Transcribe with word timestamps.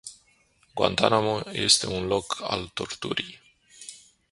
Guantánamo 0.73 1.41
este 1.53 1.85
un 1.85 2.07
loc 2.07 2.41
al 2.41 2.65
torturii. 2.73 3.39